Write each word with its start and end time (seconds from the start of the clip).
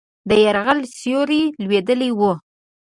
د 0.29 0.31
یرغل 0.45 0.79
سیوری 0.97 1.43
لوېدلی 1.63 2.09
وو. 2.19 2.31